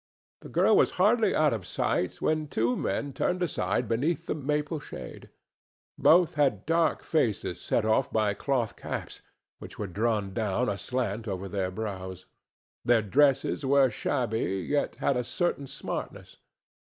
[0.39, 4.79] The girl was hardly out of sight when two men turned aside beneath the maple
[4.79, 5.29] shade.
[5.95, 9.21] Both had dark faces set off by cloth caps,
[9.59, 12.25] which were drawn down aslant over their brows.
[12.83, 16.37] Their dresses were shabby, yet had a certain smartness.